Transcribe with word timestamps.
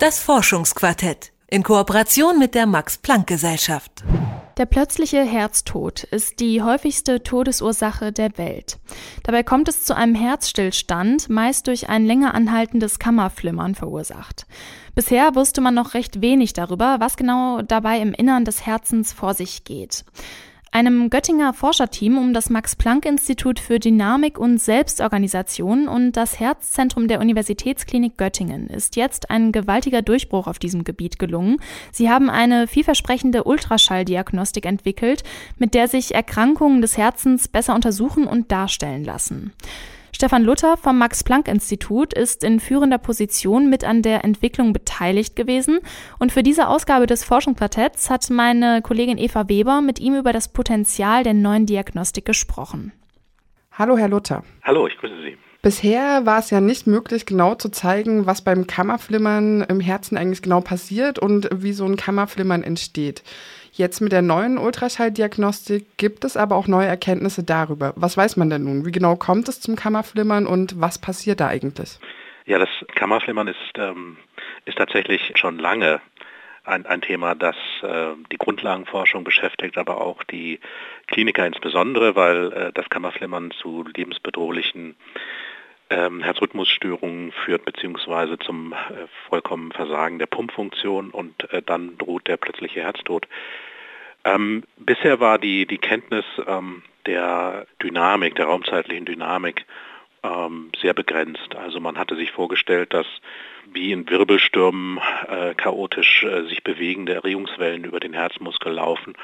Das 0.00 0.18
Forschungsquartett 0.18 1.30
in 1.46 1.62
Kooperation 1.62 2.38
mit 2.38 2.54
der 2.54 2.64
Max 2.64 2.96
Planck 2.96 3.26
Gesellschaft. 3.26 4.02
Der 4.56 4.64
plötzliche 4.64 5.22
Herztod 5.22 6.04
ist 6.04 6.40
die 6.40 6.62
häufigste 6.62 7.22
Todesursache 7.22 8.10
der 8.10 8.38
Welt. 8.38 8.78
Dabei 9.24 9.42
kommt 9.42 9.68
es 9.68 9.84
zu 9.84 9.94
einem 9.94 10.14
Herzstillstand, 10.14 11.28
meist 11.28 11.66
durch 11.66 11.90
ein 11.90 12.06
länger 12.06 12.32
anhaltendes 12.32 12.98
Kammerflimmern 12.98 13.74
verursacht. 13.74 14.46
Bisher 14.94 15.34
wusste 15.34 15.60
man 15.60 15.74
noch 15.74 15.92
recht 15.92 16.22
wenig 16.22 16.54
darüber, 16.54 16.96
was 16.98 17.18
genau 17.18 17.60
dabei 17.60 17.98
im 17.98 18.14
Innern 18.14 18.46
des 18.46 18.64
Herzens 18.64 19.12
vor 19.12 19.34
sich 19.34 19.64
geht. 19.64 20.06
Einem 20.72 21.10
Göttinger 21.10 21.52
Forscherteam 21.52 22.16
um 22.16 22.32
das 22.32 22.48
Max-Planck-Institut 22.48 23.58
für 23.58 23.80
Dynamik 23.80 24.38
und 24.38 24.58
Selbstorganisation 24.58 25.88
und 25.88 26.12
das 26.12 26.38
Herzzentrum 26.38 27.08
der 27.08 27.20
Universitätsklinik 27.20 28.16
Göttingen 28.16 28.68
ist 28.68 28.94
jetzt 28.94 29.30
ein 29.30 29.50
gewaltiger 29.50 30.00
Durchbruch 30.00 30.46
auf 30.46 30.60
diesem 30.60 30.84
Gebiet 30.84 31.18
gelungen. 31.18 31.56
Sie 31.90 32.08
haben 32.08 32.30
eine 32.30 32.68
vielversprechende 32.68 33.42
Ultraschalldiagnostik 33.42 34.64
entwickelt, 34.64 35.24
mit 35.58 35.74
der 35.74 35.88
sich 35.88 36.14
Erkrankungen 36.14 36.82
des 36.82 36.96
Herzens 36.96 37.48
besser 37.48 37.74
untersuchen 37.74 38.28
und 38.28 38.52
darstellen 38.52 39.02
lassen. 39.02 39.52
Stefan 40.12 40.44
Luther 40.44 40.76
vom 40.76 40.98
Max-Planck-Institut 40.98 42.14
ist 42.14 42.44
in 42.44 42.60
führender 42.60 42.98
Position 42.98 43.70
mit 43.70 43.84
an 43.84 44.02
der 44.02 44.24
Entwicklung 44.24 44.72
beteiligt 44.72 45.36
gewesen. 45.36 45.80
Und 46.18 46.32
für 46.32 46.42
diese 46.42 46.68
Ausgabe 46.68 47.06
des 47.06 47.24
Forschungsquartetts 47.24 48.10
hat 48.10 48.28
meine 48.30 48.82
Kollegin 48.82 49.18
Eva 49.18 49.48
Weber 49.48 49.80
mit 49.80 49.98
ihm 49.98 50.16
über 50.16 50.32
das 50.32 50.48
Potenzial 50.48 51.22
der 51.22 51.34
neuen 51.34 51.66
Diagnostik 51.66 52.24
gesprochen. 52.24 52.92
Hallo, 53.72 53.96
Herr 53.96 54.08
Luther. 54.08 54.42
Hallo, 54.62 54.86
ich 54.86 54.98
grüße 54.98 55.22
Sie. 55.22 55.38
Bisher 55.62 56.24
war 56.24 56.38
es 56.38 56.48
ja 56.48 56.60
nicht 56.60 56.86
möglich, 56.86 57.26
genau 57.26 57.54
zu 57.54 57.68
zeigen, 57.68 58.24
was 58.24 58.40
beim 58.40 58.66
Kammerflimmern 58.66 59.60
im 59.62 59.80
Herzen 59.80 60.16
eigentlich 60.16 60.40
genau 60.40 60.62
passiert 60.62 61.18
und 61.18 61.50
wie 61.52 61.74
so 61.74 61.84
ein 61.84 61.96
Kammerflimmern 61.96 62.62
entsteht. 62.62 63.22
Jetzt 63.72 64.00
mit 64.00 64.12
der 64.12 64.22
neuen 64.22 64.58
Ultraschalldiagnostik 64.58 65.96
gibt 65.96 66.24
es 66.24 66.36
aber 66.36 66.56
auch 66.56 66.66
neue 66.66 66.86
Erkenntnisse 66.86 67.44
darüber. 67.44 67.92
Was 67.96 68.16
weiß 68.16 68.36
man 68.36 68.50
denn 68.50 68.64
nun? 68.64 68.84
Wie 68.84 68.92
genau 68.92 69.16
kommt 69.16 69.48
es 69.48 69.60
zum 69.60 69.76
Kammerflimmern 69.76 70.46
und 70.46 70.80
was 70.80 71.00
passiert 71.00 71.40
da 71.40 71.48
eigentlich? 71.48 71.98
Ja, 72.46 72.58
das 72.58 72.68
Kammerflimmern 72.94 73.48
ist, 73.48 73.72
ähm, 73.76 74.16
ist 74.64 74.78
tatsächlich 74.78 75.32
schon 75.36 75.58
lange 75.58 76.00
ein, 76.64 76.86
ein 76.86 77.00
Thema, 77.00 77.34
das 77.34 77.56
äh, 77.82 78.12
die 78.32 78.38
Grundlagenforschung 78.38 79.24
beschäftigt, 79.24 79.78
aber 79.78 80.00
auch 80.00 80.22
die 80.24 80.60
Kliniker 81.06 81.46
insbesondere, 81.46 82.16
weil 82.16 82.52
äh, 82.52 82.72
das 82.72 82.88
Kammerflimmern 82.88 83.50
zu 83.52 83.84
lebensbedrohlichen 83.94 84.96
ähm, 85.90 86.22
Herzrhythmusstörungen 86.22 87.32
führt 87.32 87.64
beziehungsweise 87.64 88.38
zum 88.38 88.72
äh, 88.72 88.76
vollkommenen 89.28 89.72
Versagen 89.72 90.18
der 90.18 90.26
Pumpfunktion 90.26 91.10
und 91.10 91.52
äh, 91.52 91.62
dann 91.62 91.98
droht 91.98 92.28
der 92.28 92.36
plötzliche 92.36 92.82
Herztod. 92.82 93.26
Ähm, 94.24 94.64
bisher 94.76 95.20
war 95.20 95.38
die, 95.38 95.66
die 95.66 95.78
Kenntnis 95.78 96.24
ähm, 96.46 96.82
der 97.06 97.66
Dynamik, 97.82 98.36
der 98.36 98.46
raumzeitlichen 98.46 99.04
Dynamik 99.04 99.66
ähm, 100.22 100.70
sehr 100.80 100.94
begrenzt. 100.94 101.56
Also 101.56 101.80
man 101.80 101.98
hatte 101.98 102.16
sich 102.16 102.30
vorgestellt, 102.30 102.92
dass 102.92 103.06
wie 103.72 103.92
in 103.92 104.08
Wirbelstürmen 104.08 105.00
äh, 105.28 105.54
chaotisch 105.54 106.22
äh, 106.22 106.44
sich 106.44 106.62
bewegende 106.62 107.14
Erregungswellen 107.14 107.84
über 107.84 108.00
den 108.00 108.12
Herzmuskel 108.12 108.72
laufen 108.72 109.14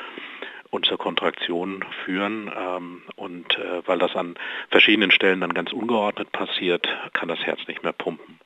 und 0.76 0.86
zur 0.86 0.98
Kontraktion 0.98 1.84
führen. 2.04 2.52
Ähm, 2.56 3.02
und 3.16 3.58
äh, 3.58 3.82
weil 3.86 3.98
das 3.98 4.14
an 4.14 4.36
verschiedenen 4.70 5.10
Stellen 5.10 5.40
dann 5.40 5.54
ganz 5.54 5.72
ungeordnet 5.72 6.30
passiert, 6.30 6.86
kann 7.14 7.28
das 7.28 7.40
Herz 7.40 7.60
nicht 7.66 7.82
mehr 7.82 7.92
pumpen. 7.92 8.38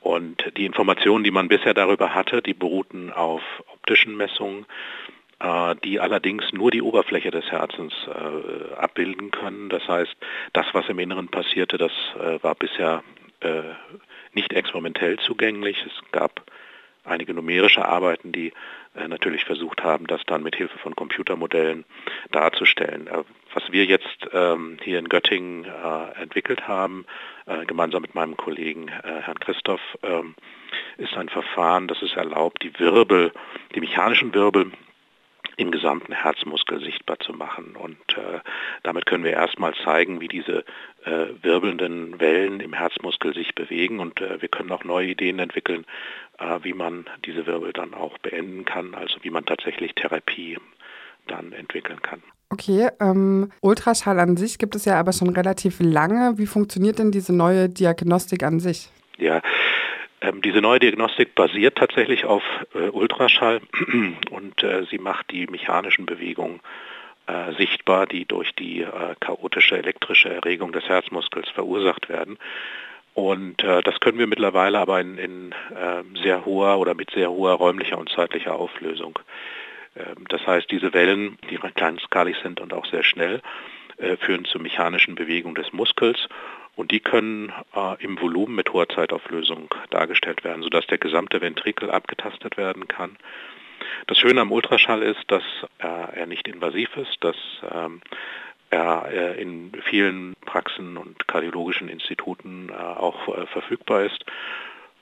Und 0.00 0.52
die 0.58 0.66
Informationen, 0.66 1.24
die 1.24 1.30
man 1.30 1.48
bisher 1.48 1.72
darüber 1.72 2.14
hatte, 2.14 2.42
die 2.42 2.52
beruhten 2.52 3.10
auf 3.10 3.42
optischen 3.72 4.16
Messungen, 4.16 4.66
äh, 5.40 5.74
die 5.82 5.98
allerdings 5.98 6.52
nur 6.52 6.70
die 6.70 6.82
Oberfläche 6.82 7.30
des 7.30 7.50
Herzens 7.50 7.94
äh, 8.06 8.74
abbilden 8.74 9.30
können. 9.30 9.70
Das 9.70 9.88
heißt, 9.88 10.14
das, 10.52 10.66
was 10.74 10.88
im 10.88 10.98
Inneren 10.98 11.28
passierte, 11.28 11.78
das 11.78 11.92
äh, 12.20 12.42
war 12.42 12.54
bisher 12.54 13.02
äh, 13.40 13.62
nicht 14.34 14.52
experimentell 14.52 15.18
zugänglich. 15.18 15.82
Es 15.86 16.12
gab 16.12 16.42
einige 17.04 17.32
numerische 17.32 17.84
Arbeiten, 17.86 18.32
die 18.32 18.52
natürlich 19.08 19.44
versucht 19.44 19.82
haben, 19.82 20.06
das 20.06 20.22
dann 20.26 20.42
mit 20.42 20.56
Hilfe 20.56 20.78
von 20.78 20.94
Computermodellen 20.94 21.84
darzustellen. 22.30 23.06
Äh, 23.06 23.24
was 23.52 23.70
wir 23.70 23.84
jetzt 23.84 24.28
ähm, 24.32 24.78
hier 24.82 24.98
in 24.98 25.08
Göttingen 25.08 25.64
äh, 25.64 26.20
entwickelt 26.20 26.66
haben, 26.66 27.06
äh, 27.46 27.64
gemeinsam 27.66 28.02
mit 28.02 28.14
meinem 28.14 28.36
Kollegen 28.36 28.88
äh, 28.88 29.20
Herrn 29.22 29.38
Christoph, 29.38 29.80
ähm, 30.02 30.34
ist 30.96 31.16
ein 31.16 31.28
Verfahren, 31.28 31.88
das 31.88 32.02
es 32.02 32.14
erlaubt, 32.14 32.62
die 32.62 32.78
Wirbel, 32.78 33.32
die 33.74 33.80
mechanischen 33.80 34.34
Wirbel 34.34 34.72
im 35.56 35.70
gesamten 35.70 36.12
Herzmuskel 36.12 36.80
sichtbar 36.80 37.18
zu 37.20 37.32
machen. 37.32 37.76
Und 37.76 37.96
äh, 38.16 38.40
damit 38.82 39.06
können 39.06 39.24
wir 39.24 39.32
erstmal 39.32 39.74
zeigen, 39.84 40.20
wie 40.20 40.28
diese 40.28 40.64
äh, 41.04 41.26
wirbelnden 41.42 42.20
Wellen 42.20 42.60
im 42.60 42.72
Herzmuskel 42.72 43.34
sich 43.34 43.54
bewegen. 43.54 44.00
Und 44.00 44.20
äh, 44.20 44.40
wir 44.40 44.48
können 44.48 44.72
auch 44.72 44.84
neue 44.84 45.08
Ideen 45.08 45.38
entwickeln, 45.38 45.84
äh, 46.38 46.58
wie 46.62 46.74
man 46.74 47.06
diese 47.24 47.46
Wirbel 47.46 47.72
dann 47.72 47.94
auch 47.94 48.18
beenden 48.18 48.64
kann, 48.64 48.94
also 48.94 49.18
wie 49.22 49.30
man 49.30 49.46
tatsächlich 49.46 49.94
Therapie 49.94 50.58
dann 51.26 51.52
entwickeln 51.52 52.02
kann. 52.02 52.22
Okay, 52.50 52.88
ähm, 53.00 53.50
Ultraschall 53.62 54.20
an 54.20 54.36
sich 54.36 54.58
gibt 54.58 54.76
es 54.76 54.84
ja 54.84 54.98
aber 55.00 55.12
schon 55.12 55.30
relativ 55.30 55.80
lange. 55.80 56.34
Wie 56.36 56.46
funktioniert 56.46 56.98
denn 56.98 57.10
diese 57.10 57.34
neue 57.34 57.68
Diagnostik 57.68 58.42
an 58.42 58.60
sich? 58.60 58.90
Ja, 59.16 59.40
diese 60.42 60.60
neue 60.60 60.78
Diagnostik 60.78 61.34
basiert 61.34 61.76
tatsächlich 61.76 62.24
auf 62.24 62.42
äh, 62.74 62.88
Ultraschall 62.88 63.60
und 64.30 64.62
äh, 64.62 64.84
sie 64.90 64.98
macht 64.98 65.30
die 65.30 65.46
mechanischen 65.46 66.06
Bewegungen 66.06 66.60
äh, 67.26 67.52
sichtbar, 67.54 68.06
die 68.06 68.26
durch 68.26 68.54
die 68.54 68.82
äh, 68.82 69.14
chaotische 69.20 69.78
elektrische 69.78 70.28
Erregung 70.28 70.72
des 70.72 70.84
Herzmuskels 70.88 71.48
verursacht 71.50 72.08
werden. 72.08 72.38
Und 73.14 73.62
äh, 73.62 73.82
das 73.82 74.00
können 74.00 74.18
wir 74.18 74.26
mittlerweile 74.26 74.78
aber 74.78 75.00
in, 75.00 75.18
in 75.18 75.54
ähm, 75.76 76.16
sehr 76.16 76.44
hoher 76.44 76.78
oder 76.78 76.94
mit 76.94 77.10
sehr 77.10 77.30
hoher 77.30 77.54
räumlicher 77.54 77.96
und 77.96 78.10
zeitlicher 78.10 78.56
Auflösung. 78.56 79.18
Ähm, 79.96 80.26
das 80.28 80.46
heißt, 80.46 80.70
diese 80.70 80.92
Wellen, 80.92 81.38
die 81.50 81.56
kleinskalig 81.56 82.36
sind 82.42 82.60
und 82.60 82.72
auch 82.72 82.86
sehr 82.86 83.04
schnell, 83.04 83.40
äh, 83.98 84.16
führen 84.16 84.44
zur 84.44 84.60
mechanischen 84.60 85.14
Bewegung 85.14 85.54
des 85.54 85.72
Muskels 85.72 86.28
und 86.76 86.90
die 86.90 87.00
können 87.00 87.52
äh, 87.74 88.02
im 88.02 88.20
Volumen 88.20 88.54
mit 88.54 88.72
hoher 88.72 88.88
Zeitauflösung 88.88 89.74
dargestellt 89.90 90.44
werden, 90.44 90.62
sodass 90.62 90.86
der 90.86 90.98
gesamte 90.98 91.40
Ventrikel 91.40 91.90
abgetastet 91.90 92.56
werden 92.56 92.88
kann. 92.88 93.16
Das 94.06 94.18
Schöne 94.18 94.40
am 94.40 94.52
Ultraschall 94.52 95.02
ist, 95.02 95.24
dass 95.28 95.42
äh, 95.78 95.86
er 95.86 96.26
nicht 96.26 96.48
invasiv 96.48 96.96
ist, 96.96 97.16
dass 97.22 97.36
ähm, 97.70 98.00
er 98.70 99.08
äh, 99.10 99.40
in 99.40 99.72
vielen 99.84 100.34
Praxen 100.44 100.96
und 100.96 101.28
kardiologischen 101.28 101.88
Instituten 101.88 102.70
äh, 102.70 102.72
auch 102.74 103.28
äh, 103.28 103.46
verfügbar 103.46 104.04
ist. 104.04 104.24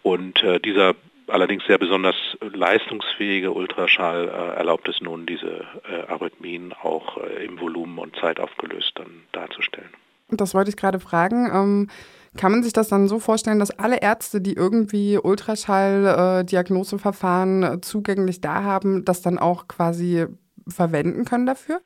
Und 0.02 0.42
äh, 0.42 0.60
dieser 0.60 0.94
allerdings 1.28 1.64
sehr 1.64 1.78
besonders 1.78 2.16
leistungsfähige 2.40 3.52
Ultraschall 3.52 4.28
erlaubt 4.28 4.88
es 4.88 5.00
nun, 5.00 5.24
diese 5.24 5.64
Arrhythmien 6.08 6.74
auch 6.82 7.16
im 7.16 7.60
Volumen 7.60 7.98
und 7.98 8.16
Zeit 8.16 8.40
aufgelöst 8.40 8.90
dann 8.96 9.22
darzustellen. 9.30 9.94
Das 10.36 10.54
wollte 10.54 10.70
ich 10.70 10.76
gerade 10.76 11.00
fragen. 11.00 11.50
Ähm, 11.52 11.88
kann 12.36 12.52
man 12.52 12.62
sich 12.62 12.72
das 12.72 12.88
dann 12.88 13.08
so 13.08 13.18
vorstellen, 13.18 13.58
dass 13.58 13.76
alle 13.78 14.00
Ärzte, 14.00 14.40
die 14.40 14.54
irgendwie 14.54 15.18
Ultraschall-Diagnoseverfahren 15.18 17.62
äh, 17.62 17.82
zugänglich 17.82 18.40
da 18.40 18.62
haben, 18.62 19.04
das 19.04 19.20
dann 19.20 19.38
auch 19.38 19.68
quasi 19.68 20.24
verwenden 20.66 21.26
können 21.26 21.44
dafür? 21.46 21.82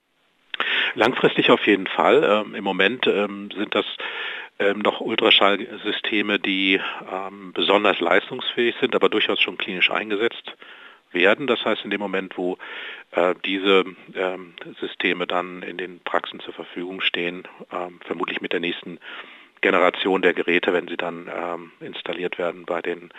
Langfristig 0.95 1.51
auf 1.51 1.67
jeden 1.67 1.89
Fall. 1.89 2.23
Ähm, 2.25 2.55
Im 2.55 2.65
Moment 2.65 3.07
ähm, 3.07 3.51
sind 3.57 3.75
das 3.75 3.85
ähm, 4.59 4.79
noch 4.79 5.01
Ultraschallsysteme, 5.01 6.39
die 6.39 6.81
ähm, 7.13 7.53
besonders 7.53 8.01
leistungsfähig 8.01 8.75
sind, 8.81 8.95
aber 8.95 9.09
durchaus 9.09 9.41
schon 9.41 9.59
klinisch 9.59 9.91
eingesetzt 9.91 10.55
werden. 11.17 11.49
Das 11.49 11.65
heißt, 11.65 11.85
in 11.85 11.91
dem 11.91 12.01
Moment, 12.01 12.39
wo 12.39 12.59
äh, 13.11 13.35
diese 13.45 13.85
ähm, 14.15 14.55
Systeme 14.81 15.27
dann 15.27 15.63
in 15.63 15.77
den 15.77 15.99
Praxen 16.01 16.39
zur 16.39 16.55
Verfügung 16.55 17.01
stehen, 17.01 17.49
ähm, 17.73 17.99
vermutlich 18.05 18.41
mit 18.41 18.53
der 18.53 18.61
nächsten 18.61 19.01
Generation 19.63 20.23
der 20.23 20.35
Geräte, 20.35 20.73
wenn 20.73 20.87
sie 20.87 20.97
dann 20.97 21.29
ähm, 21.35 21.73
installiert 21.81 22.39
werden 22.39 22.65
bei 22.67 22.83
den 22.83 23.11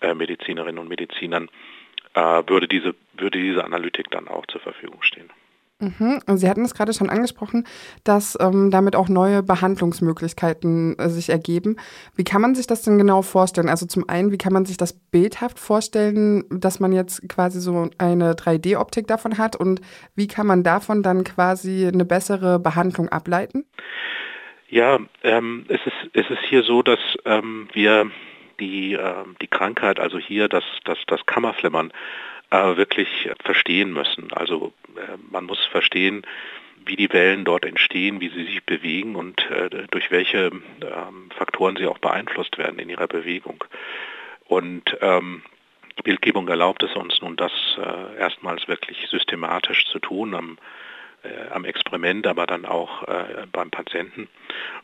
äh, 0.00 0.14
Medizinerinnen 0.14 0.78
und 0.78 0.88
Medizinern, 0.88 1.48
äh, 2.14 2.42
würde, 2.46 2.68
diese, 2.68 2.94
würde 3.14 3.40
diese 3.40 3.64
Analytik 3.64 4.10
dann 4.10 4.28
auch 4.28 4.46
zur 4.46 4.60
Verfügung 4.60 5.02
stehen. 5.02 5.30
Mhm. 5.78 6.20
Sie 6.36 6.48
hatten 6.48 6.64
es 6.64 6.74
gerade 6.74 6.94
schon 6.94 7.10
angesprochen, 7.10 7.66
dass 8.02 8.38
ähm, 8.40 8.70
damit 8.70 8.96
auch 8.96 9.10
neue 9.10 9.42
Behandlungsmöglichkeiten 9.42 10.98
äh, 10.98 11.10
sich 11.10 11.28
ergeben. 11.28 11.76
Wie 12.14 12.24
kann 12.24 12.40
man 12.40 12.54
sich 12.54 12.66
das 12.66 12.80
denn 12.80 12.96
genau 12.96 13.20
vorstellen? 13.20 13.68
Also 13.68 13.84
zum 13.84 14.08
einen, 14.08 14.32
wie 14.32 14.38
kann 14.38 14.54
man 14.54 14.64
sich 14.64 14.78
das 14.78 14.94
bildhaft 14.94 15.58
vorstellen, 15.58 16.44
dass 16.48 16.80
man 16.80 16.92
jetzt 16.92 17.28
quasi 17.28 17.60
so 17.60 17.90
eine 17.98 18.32
3D-Optik 18.32 19.06
davon 19.06 19.36
hat 19.36 19.54
und 19.54 19.82
wie 20.14 20.28
kann 20.28 20.46
man 20.46 20.62
davon 20.62 21.02
dann 21.02 21.24
quasi 21.24 21.86
eine 21.86 22.06
bessere 22.06 22.58
Behandlung 22.58 23.10
ableiten? 23.10 23.66
Ja, 24.68 24.98
ähm, 25.22 25.66
es, 25.68 25.80
ist, 25.84 26.10
es 26.14 26.30
ist 26.30 26.42
hier 26.48 26.62
so, 26.62 26.82
dass 26.82 26.98
ähm, 27.26 27.68
wir 27.74 28.10
die, 28.60 28.94
äh, 28.94 29.24
die 29.42 29.46
Krankheit, 29.46 30.00
also 30.00 30.18
hier 30.18 30.48
das, 30.48 30.64
das, 30.84 30.98
das 31.06 31.26
Kammerflimmern, 31.26 31.92
wirklich 32.76 33.30
verstehen 33.44 33.92
müssen. 33.92 34.32
Also 34.32 34.72
äh, 34.96 35.16
man 35.30 35.44
muss 35.44 35.64
verstehen, 35.66 36.22
wie 36.84 36.96
die 36.96 37.12
Wellen 37.12 37.44
dort 37.44 37.64
entstehen, 37.64 38.20
wie 38.20 38.28
sie 38.28 38.44
sich 38.44 38.64
bewegen 38.64 39.16
und 39.16 39.40
äh, 39.50 39.68
durch 39.90 40.10
welche 40.10 40.50
ähm, 40.80 41.30
Faktoren 41.36 41.76
sie 41.76 41.86
auch 41.86 41.98
beeinflusst 41.98 42.58
werden 42.58 42.78
in 42.78 42.88
ihrer 42.88 43.08
Bewegung. 43.08 43.64
Und 44.46 44.96
ähm, 45.00 45.42
die 45.98 46.02
Bildgebung 46.02 46.46
erlaubt 46.48 46.82
es 46.82 46.94
uns 46.94 47.20
nun, 47.20 47.36
das 47.36 47.52
äh, 47.78 48.18
erstmals 48.18 48.68
wirklich 48.68 49.06
systematisch 49.08 49.86
zu 49.86 49.98
tun 49.98 50.34
am, 50.34 50.52
äh, 50.52 50.60
am 51.50 51.64
Experiment, 51.64 52.26
aber 52.26 52.46
dann 52.46 52.64
auch 52.64 53.02
äh, 53.04 53.46
beim 53.52 53.70
Patienten. 53.70 54.28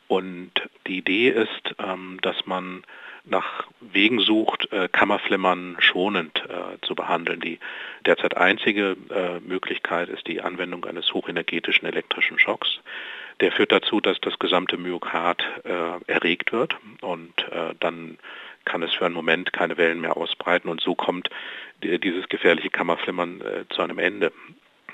Und 0.08 0.52
die 0.86 0.98
Idee 0.98 1.30
ist, 1.30 1.74
ähm, 1.78 2.18
dass 2.22 2.46
man 2.46 2.84
nach 3.24 3.66
Wegen 3.80 4.18
sucht, 4.20 4.72
äh, 4.72 4.88
Kammerflimmern 4.88 5.76
schonend 5.78 6.42
äh, 6.48 6.84
zu 6.84 6.94
behandeln. 6.94 7.40
Die 7.40 7.60
derzeit 8.04 8.36
einzige 8.36 8.96
äh, 9.10 9.40
Möglichkeit 9.40 10.08
ist 10.08 10.26
die 10.26 10.40
Anwendung 10.40 10.84
eines 10.84 11.12
hochenergetischen 11.14 11.86
elektrischen 11.86 12.38
Schocks. 12.38 12.80
Der 13.40 13.52
führt 13.52 13.72
dazu, 13.72 14.00
dass 14.00 14.20
das 14.20 14.38
gesamte 14.38 14.76
Myokard 14.76 15.42
äh, 15.64 16.12
erregt 16.12 16.52
wird 16.52 16.76
und 17.00 17.32
äh, 17.50 17.74
dann 17.78 18.18
kann 18.64 18.82
es 18.82 18.92
für 18.92 19.06
einen 19.06 19.14
Moment 19.14 19.52
keine 19.52 19.76
Wellen 19.76 20.00
mehr 20.00 20.16
ausbreiten 20.16 20.68
und 20.68 20.80
so 20.80 20.94
kommt 20.94 21.28
dieses 21.82 22.28
gefährliche 22.28 22.70
Kammerflimmern 22.70 23.40
äh, 23.40 23.74
zu 23.74 23.82
einem 23.82 23.98
Ende. 23.98 24.32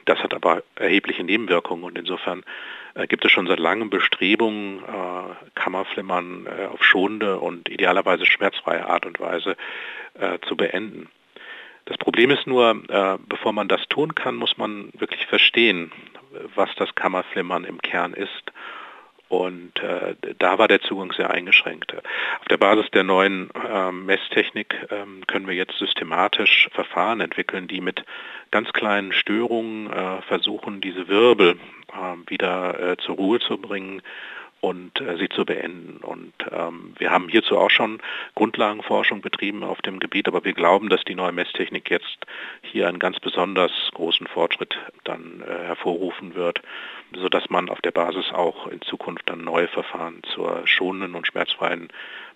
Das 0.09 0.21
hat 0.21 0.33
aber 0.33 0.63
erhebliche 0.75 1.23
Nebenwirkungen 1.23 1.85
und 1.85 1.99
insofern 1.99 2.43
äh, 2.95 3.07
gibt 3.07 3.27
es 3.27 3.31
schon 3.31 3.47
seit 3.47 3.59
langem 3.59 3.91
Bestrebungen, 3.91 4.79
äh, 4.79 5.51
Kammerflimmern 5.55 6.47
äh, 6.47 6.65
auf 6.65 6.83
schonende 6.83 7.39
und 7.39 7.69
idealerweise 7.69 8.25
schmerzfreie 8.25 8.87
Art 8.87 9.05
und 9.07 9.21
Weise 9.21 9.57
zu 10.49 10.57
beenden. 10.57 11.09
Das 11.85 11.97
Problem 11.97 12.33
ist 12.33 12.45
nur, 12.45 12.83
bevor 13.29 13.53
man 13.53 13.69
das 13.69 13.87
tun 13.89 14.17
kann, 14.17 14.35
muss 14.35 14.59
man 14.59 14.91
wirklich 14.99 15.27
verstehen, 15.27 15.93
was 16.57 16.75
das 16.75 16.93
Kammerflimmern 16.97 17.63
im 17.63 17.81
Kern 17.81 18.15
ist 18.15 18.51
und 19.29 19.79
äh, 19.83 20.15
da 20.39 20.59
war 20.59 20.69
der 20.69 20.81
Zugang 20.81 21.13
sehr 21.13 21.31
eingeschränkt. 21.31 21.95
Auf 21.95 22.49
der 22.49 22.57
Basis 22.57 22.91
der 22.93 23.05
neuen 23.05 23.51
äh, 23.55 23.93
Messtechnik 23.93 24.75
äh, 24.91 25.05
können 25.27 25.47
wir 25.47 25.55
jetzt 25.55 25.79
systematisch 25.79 26.69
Verfahren 26.73 27.21
entwickeln, 27.21 27.69
die 27.69 27.81
mit 27.81 28.05
ganz 28.51 28.73
kleinen 28.73 29.13
Störungen 29.13 29.93
äh, 29.93 30.23
versuchen, 30.23 30.81
diese 30.81 31.09
Wirbel 31.09 31.59
äh, 31.93 32.31
wieder 32.31 32.81
äh, 32.81 32.97
zur 32.97 33.17
Ruhe 33.17 33.39
zu 33.41 33.59
bringen 33.59 34.03
und 34.61 35.01
äh, 35.01 35.17
sie 35.19 35.29
zu 35.29 35.45
beenden. 35.45 35.99
Und 35.99 36.33
ähm, 36.51 36.95
wir 36.99 37.11
haben 37.11 37.29
hierzu 37.29 37.57
auch 37.59 37.71
schon 37.71 38.01
Grundlagenforschung 38.35 39.21
betrieben 39.21 39.63
auf 39.63 39.81
dem 39.83 40.01
Gebiet, 40.01 40.29
aber 40.29 40.45
wir 40.45 40.53
glauben, 40.53 40.89
dass 40.89 41.05
die 41.05 41.15
neue 41.15 41.33
Messtechnik 41.33 41.91
jetzt 41.91 42.27
hier 42.63 42.89
einen 42.89 42.99
ganz 42.99 43.21
besonders 43.21 43.73
großen 43.95 44.27
Fortschritt 44.27 44.77
dann 45.05 45.43
äh, 45.47 45.67
hervorrufen 45.67 46.35
wird, 46.35 46.63
sodass 47.15 47.49
man 47.51 47.69
auf 47.69 47.81
der 47.81 47.93
Basis 47.93 48.33
auch 48.33 48.67
in 48.67 48.81
Zukunft 48.83 49.29
dann 49.29 49.45
neue 49.45 49.69
Verfahren 49.69 50.23
zur 50.35 50.67
schonenden 50.67 51.15
und 51.15 51.27
schmerzfreien 51.27 51.89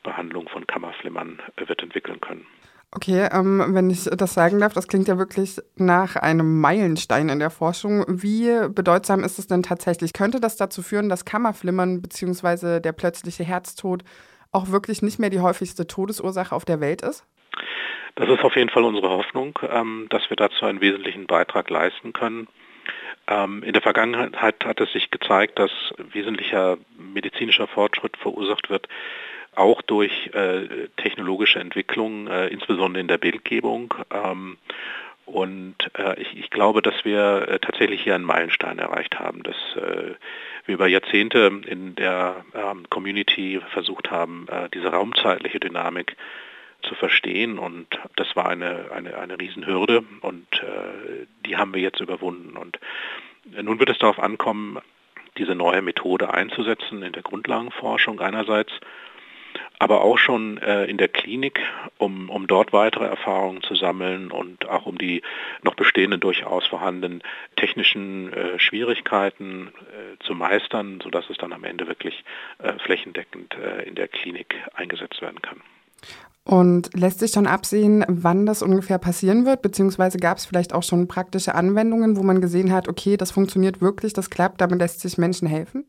Behandlung 0.03 0.49
von 0.49 0.67
Kammerflimmern 0.67 1.41
äh, 1.57 1.69
wird 1.69 1.83
entwickeln 1.83 2.21
können. 2.21 2.47
Okay, 2.95 3.27
ähm, 3.33 3.65
wenn 3.71 3.89
ich 3.89 4.05
das 4.05 4.35
sagen 4.35 4.61
darf, 4.61 4.75
das 4.75 4.87
klingt 4.87 5.09
ja 5.09 5.17
wirklich 5.17 5.57
nach 5.77 6.17
einem 6.17 6.61
Meilenstein 6.61 7.31
in 7.31 7.39
der 7.39 7.49
Forschung. 7.49 8.05
Wie 8.07 8.69
bedeutsam 8.69 9.25
ist 9.25 9.39
es 9.39 9.47
denn 9.47 9.63
tatsächlich? 9.63 10.13
Könnte 10.13 10.41
das 10.41 10.57
dazu 10.57 10.83
führen, 10.83 11.09
dass 11.09 11.25
Kammerflimmern 11.25 12.03
bzw. 12.03 12.81
der 12.81 12.93
plötzliche 12.93 13.45
Herztod 13.45 14.05
auch 14.53 14.69
wirklich 14.69 15.01
nicht 15.01 15.19
mehr 15.19 15.31
die 15.31 15.41
häufigste 15.41 15.87
Todesursache 15.87 16.55
auf 16.55 16.67
der 16.67 16.81
Welt 16.81 17.01
ist? 17.01 17.25
Das 18.17 18.29
ist 18.29 18.45
auf 18.45 18.57
jeden 18.57 18.69
Fall 18.69 18.85
unsere 18.85 19.09
Hoffnung, 19.09 19.59
ähm, 19.71 20.07
dass 20.11 20.29
wir 20.29 20.37
dazu 20.37 20.67
einen 20.67 20.83
wesentlichen 20.83 21.27
Beitrag 21.27 21.71
leisten 21.71 22.13
können. 22.13 22.47
Ähm, 23.27 23.63
in 23.63 23.73
der 23.73 23.81
Vergangenheit 23.81 24.65
hat 24.65 24.81
es 24.81 24.93
sich 24.93 25.11
gezeigt, 25.11 25.59
dass 25.59 25.71
wesentlicher 26.13 26.77
medizinischer 26.99 27.69
Fortschritt 27.69 28.19
verursacht 28.19 28.69
wird 28.69 28.87
auch 29.55 29.83
durch 29.83 30.31
äh, 30.35 30.89
technologische 30.97 31.59
Entwicklungen, 31.59 32.27
äh, 32.27 32.49
insbesondere 32.49 33.01
in 33.01 33.09
der 33.09 33.19
Bildgebung. 33.19 33.95
Ähm, 34.11 34.57
und 35.25 35.77
äh, 35.97 36.21
ich, 36.21 36.37
ich, 36.37 36.51
glaube, 36.51 36.83
dass 36.83 37.05
wir 37.05 37.49
äh, 37.49 37.59
tatsächlich 37.59 38.03
hier 38.03 38.15
einen 38.15 38.25
Meilenstein 38.25 38.79
erreicht 38.79 39.19
haben, 39.19 39.43
dass 39.43 39.57
äh, 39.77 40.15
wir 40.67 40.75
über 40.75 40.87
Jahrzehnte 40.87 41.61
in 41.67 41.95
der 41.95 42.45
ähm, 42.55 42.89
Community 42.91 43.61
versucht 43.73 44.11
haben, 44.11 44.47
äh, 44.49 44.69
diese 44.75 44.89
raumzeitliche 44.89 45.61
Dynamik 45.61 46.17
zu 46.83 46.95
verstehen. 46.95 47.59
Und 47.59 47.87
das 48.17 48.35
war 48.35 48.49
eine, 48.49 48.91
eine, 48.93 49.17
eine 49.17 49.39
Riesenhürde 49.39 50.05
und 50.21 50.47
die 51.47 51.57
haben 51.57 51.73
wir 51.75 51.81
jetzt 51.81 52.01
überwunden. 52.01 52.57
Und 52.57 52.81
nun 53.45 53.79
wird 53.79 53.91
es 53.91 53.99
darauf 53.99 54.19
ankommen, 54.19 54.79
diese 55.39 55.55
neue 55.55 55.81
Methode 55.81 56.35
einzusetzen 56.35 57.05
in 57.05 57.13
der 57.13 57.23
Grundlagenforschung 57.23 58.19
einerseits 58.19 58.73
aber 59.79 60.03
auch 60.03 60.19
schon 60.19 60.59
äh, 60.59 60.85
in 60.85 60.97
der 60.97 61.09
Klinik, 61.09 61.61
um, 61.99 62.31
um 62.31 62.47
dort 62.47 62.73
weitere 62.73 63.07
Erfahrungen 63.07 63.63
zu 63.63 63.75
sammeln 63.75 64.31
und 64.31 64.69
auch 64.69 64.87
um 64.87 64.97
die 64.97 65.23
noch 65.63 65.75
bestehenden 65.75 66.21
durchaus 66.21 66.67
vorhandenen 66.67 67.23
technischen 67.57 68.33
äh, 68.33 68.59
Schwierigkeiten 68.59 69.69
äh, 69.69 70.25
zu 70.25 70.35
meistern, 70.35 71.01
sodass 71.03 71.29
es 71.31 71.37
dann 71.39 71.53
am 71.53 71.65
Ende 71.65 71.89
wirklich 71.89 72.25
äh, 72.59 72.75
flächendeckend 72.79 73.57
äh, 73.57 73.83
in 73.83 73.95
der 73.95 74.09
Klinik 74.09 74.55
eingesetzt 74.75 75.21
werden 75.21 75.43
kann. 75.43 75.61
Und 76.45 76.91
lässt 76.95 77.21
sich 77.21 77.31
schon 77.31 77.47
absehen, 77.47 78.05
wann 78.09 78.47
das 78.47 78.63
ungefähr 78.63 78.99
passieren 78.99 79.47
wird? 79.47 79.63
Beziehungsweise 79.63 80.19
gab 80.19 80.39
es 80.39 80.47
vielleicht 80.47 80.73
auch 80.73 80.83
schon 80.83 81.07
praktische 81.07 81.55
Anwendungen, 81.55 82.17
wo 82.17 82.23
man 82.25 82.41
gesehen 82.41 82.73
hat, 82.73 82.89
okay, 82.89 83.17
das 83.17 83.31
funktioniert 83.31 83.81
wirklich, 83.81 84.13
das 84.13 84.29
klappt, 84.29 84.61
damit 84.61 84.81
lässt 84.81 85.01
sich 85.01 85.19
Menschen 85.19 85.47
helfen? 85.47 85.87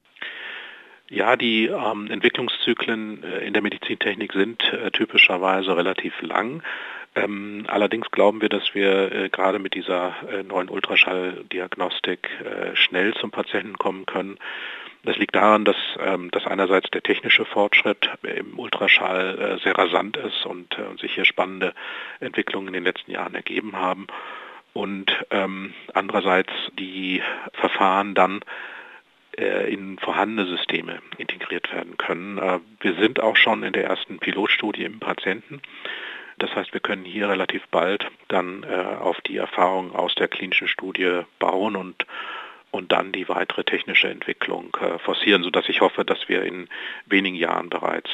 Ja, 1.09 1.35
die 1.35 1.65
ähm, 1.65 2.09
Entwicklungszyklen 2.09 3.23
äh, 3.23 3.39
in 3.45 3.53
der 3.53 3.61
Medizintechnik 3.61 4.33
sind 4.33 4.63
äh, 4.71 4.91
typischerweise 4.91 5.75
relativ 5.75 6.21
lang. 6.21 6.63
Ähm, 7.15 7.65
allerdings 7.67 8.09
glauben 8.09 8.41
wir, 8.41 8.49
dass 8.49 8.73
wir 8.73 9.11
äh, 9.11 9.29
gerade 9.29 9.59
mit 9.59 9.75
dieser 9.75 10.15
äh, 10.31 10.43
neuen 10.43 10.69
Ultraschalldiagnostik 10.69 12.29
äh, 12.43 12.75
schnell 12.75 13.13
zum 13.15 13.31
Patienten 13.31 13.77
kommen 13.77 14.05
können. 14.05 14.39
Das 15.03 15.17
liegt 15.17 15.35
daran, 15.35 15.65
dass, 15.65 15.75
ähm, 15.99 16.31
dass 16.31 16.47
einerseits 16.47 16.89
der 16.91 17.03
technische 17.03 17.45
Fortschritt 17.45 18.09
im 18.23 18.57
Ultraschall 18.57 19.37
äh, 19.37 19.63
sehr 19.63 19.77
rasant 19.77 20.17
ist 20.17 20.45
und 20.45 20.75
sich 20.99 21.13
hier 21.13 21.25
spannende 21.25 21.73
Entwicklungen 22.21 22.69
in 22.69 22.73
den 22.73 22.85
letzten 22.85 23.11
Jahren 23.11 23.35
ergeben 23.35 23.75
haben. 23.75 24.07
Und 24.71 25.11
ähm, 25.29 25.73
andererseits 25.93 26.51
die 26.79 27.21
Verfahren 27.53 28.15
dann 28.15 28.39
in 29.67 29.97
vorhandene 29.99 30.47
Systeme 30.47 31.01
integriert 31.17 31.71
werden 31.73 31.97
können. 31.97 32.37
Äh, 32.37 32.59
wir 32.79 32.95
sind 32.95 33.19
auch 33.19 33.35
schon 33.35 33.63
in 33.63 33.73
der 33.73 33.85
ersten 33.85 34.19
Pilotstudie 34.19 34.83
im 34.83 34.99
Patienten. 34.99 35.61
Das 36.39 36.53
heißt, 36.55 36.73
wir 36.73 36.79
können 36.79 37.05
hier 37.05 37.29
relativ 37.29 37.67
bald 37.69 38.05
dann 38.27 38.63
äh, 38.63 38.75
auf 38.75 39.21
die 39.21 39.37
Erfahrungen 39.37 39.91
aus 39.91 40.15
der 40.15 40.27
klinischen 40.27 40.67
Studie 40.67 41.21
bauen 41.39 41.75
und 41.75 42.05
und 42.71 42.91
dann 42.91 43.11
die 43.11 43.29
weitere 43.29 43.63
technische 43.63 44.09
Entwicklung 44.09 44.75
forcieren, 45.05 45.43
sodass 45.43 45.69
ich 45.69 45.81
hoffe, 45.81 46.03
dass 46.03 46.27
wir 46.27 46.41
in 46.41 46.67
wenigen 47.05 47.35
Jahren 47.35 47.69
bereits 47.69 48.09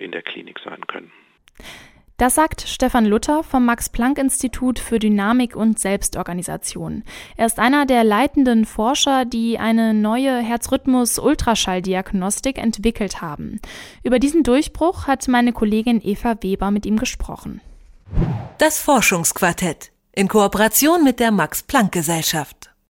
in 0.00 0.10
der 0.10 0.20
Klinik 0.20 0.58
sein 0.58 0.86
können. 0.86 1.10
Das 2.22 2.36
sagt 2.36 2.62
Stefan 2.68 3.04
Luther 3.04 3.42
vom 3.42 3.66
Max-Planck-Institut 3.66 4.78
für 4.78 5.00
Dynamik 5.00 5.56
und 5.56 5.80
Selbstorganisation. 5.80 7.02
Er 7.36 7.46
ist 7.46 7.58
einer 7.58 7.84
der 7.84 8.04
leitenden 8.04 8.64
Forscher, 8.64 9.24
die 9.24 9.58
eine 9.58 9.92
neue 9.92 10.38
Herzrhythmus-Ultraschalldiagnostik 10.38 12.58
entwickelt 12.58 13.22
haben. 13.22 13.60
Über 14.04 14.20
diesen 14.20 14.44
Durchbruch 14.44 15.08
hat 15.08 15.26
meine 15.26 15.52
Kollegin 15.52 16.00
Eva 16.00 16.36
Weber 16.40 16.70
mit 16.70 16.86
ihm 16.86 16.96
gesprochen. 16.96 17.60
Das 18.58 18.78
Forschungsquartett 18.78 19.90
in 20.12 20.28
Kooperation 20.28 21.02
mit 21.02 21.18
der 21.18 21.32
Max-Planck-Gesellschaft. 21.32 22.71